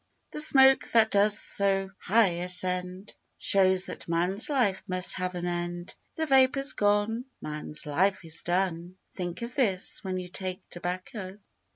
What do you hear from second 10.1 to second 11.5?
you take tobacco!